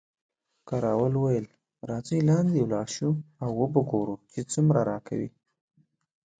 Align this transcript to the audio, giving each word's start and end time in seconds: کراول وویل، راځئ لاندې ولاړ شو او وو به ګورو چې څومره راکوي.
کراول 0.67 1.13
وویل، 1.17 1.47
راځئ 1.89 2.19
لاندې 2.29 2.59
ولاړ 2.61 2.87
شو 2.95 3.11
او 3.43 3.49
وو 3.59 3.67
به 3.73 3.81
ګورو 3.91 4.15
چې 4.31 4.39
څومره 4.51 4.79
راکوي. 4.89 5.29